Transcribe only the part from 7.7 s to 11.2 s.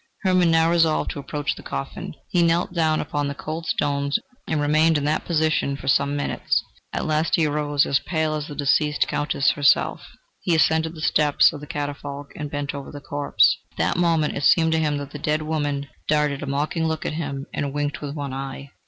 as pale as the deceased Countess herself; he ascended the